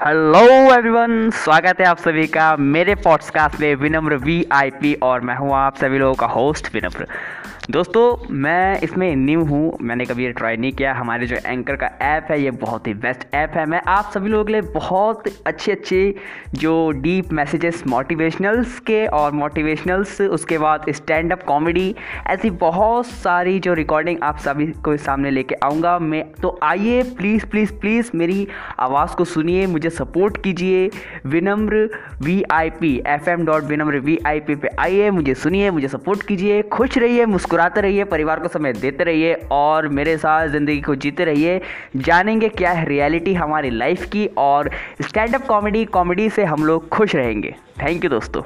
[0.00, 0.40] Hello
[0.74, 5.36] everyone स्वागत है आप सभी का मेरे पॉडकास्ट में विनम्र वी आई पी और मैं
[5.36, 7.06] हूँ आप सभी लोगों का होस्ट विनम्र।
[7.70, 11.86] दोस्तों, मैं इसमें न्यू हूँ, मैंने कभी ये ट्राई नहीं किया। हमारे जो एंकर का
[12.02, 15.22] ऐप है, ये बहुत ही बेस्ट ऐप है। मैं आप सभी लोगों के लिए बहुत
[15.46, 16.14] अच्छे अच्छे
[16.54, 21.94] जो डीप मैसेजेस मोटिवेशनल्स के और मोटिवेशनल्स उसके बाद स्टैंड अप कॉमेडी
[22.26, 27.46] ऐसी बहुत सारी जो रिकॉर्डिंग आप सभी को सामने लेके आऊँगा। मैं तो आइए प्लीज़
[27.46, 28.46] प्लीज़ प्लीज़ मेरी
[28.78, 30.90] आवाज़ को सुनिए। मुझे सपोर्ट कीजिए।
[31.26, 31.88] Vinamra
[32.22, 35.88] V I P F M dot Vinamra V I P पे आइए, मुझे सुनिए, मुझे
[35.88, 40.80] सपोर्ट कीजिए। खुश रहिए, मुस्कुराते रहिए, परिवार को समय देते रहिए और मेरे साथ ज़िंदगी
[40.80, 41.60] को जीते रहिए।
[41.96, 44.70] जानेंगे क्या है रियलिटी हमारी लाइफ की और
[45.02, 48.42] स्टैंड अप कॉमेडी कॉमेडी से हम लोग खुश रहेंगे। थैंक यू दोस्तों।